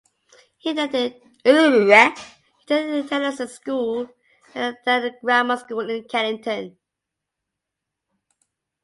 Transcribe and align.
He 0.57 0.71
attended 0.71 1.21
Tenison's 1.45 3.53
School, 3.53 4.07
then 4.55 4.75
a 4.87 5.11
grammar 5.23 5.57
school 5.57 5.87
in 5.91 6.05
Kennington. 6.05 6.75